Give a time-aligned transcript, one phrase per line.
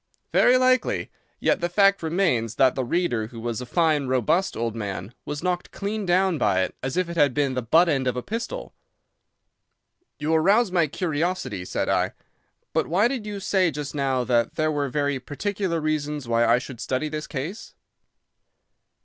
[0.33, 1.11] "Very likely.
[1.39, 5.43] Yet the fact remains that the reader, who was a fine, robust old man, was
[5.43, 8.23] knocked clean down by it as if it had been the butt end of a
[8.23, 8.73] pistol."
[10.17, 12.13] "You arouse my curiosity," said I.
[12.73, 16.57] "But why did you say just now that there were very particular reasons why I
[16.57, 17.75] should study this case?"